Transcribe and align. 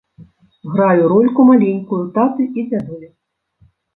Граю 0.75 1.03
рольку 1.11 1.45
маленькую 1.51 2.01
таты 2.17 2.49
і 2.61 2.65
дзядулі. 2.71 3.07